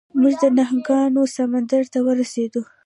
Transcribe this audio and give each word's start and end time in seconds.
موږ 0.19 0.33
د 0.41 0.43
نهنګانو 0.57 1.21
سمندر 1.35 1.83
ته 1.93 1.99
ورسیدو. 2.07 2.61